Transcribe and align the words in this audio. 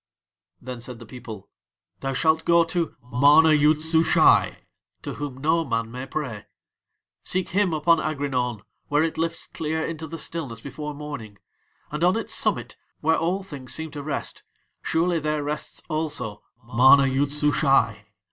Then 0.59 0.79
said 0.81 0.97
the 0.97 1.05
people: 1.05 1.47
"Thou 1.99 2.13
shalt 2.13 2.43
go 2.43 2.63
to 2.63 2.95
MANA 3.11 3.53
YOOD 3.53 3.83
SUSHAI, 3.83 4.57
to 5.03 5.13
whom 5.13 5.37
no 5.37 5.63
man 5.63 5.91
may 5.91 6.07
pray: 6.07 6.47
seek 7.23 7.49
him 7.49 7.71
upon 7.71 7.99
Aghrinaun 7.99 8.61
where 8.87 9.03
it 9.03 9.19
lifts 9.19 9.45
clear 9.45 9.85
into 9.85 10.07
the 10.07 10.17
stillness 10.17 10.59
before 10.59 10.95
morning, 10.95 11.37
and 11.91 12.03
on 12.03 12.17
its 12.17 12.33
summit, 12.33 12.77
where 13.01 13.17
all 13.17 13.43
things 13.43 13.75
seem 13.75 13.91
to 13.91 14.01
rest 14.01 14.41
surely 14.81 15.19
there 15.19 15.43
rests 15.43 15.83
also 15.87 16.41
MANA 16.65 17.05
YOOD 17.05 17.31
SUSHAI. 17.31 18.05